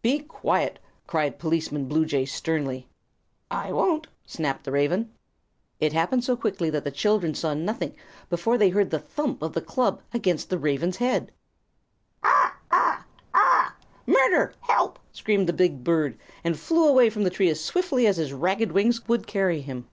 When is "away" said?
16.88-17.10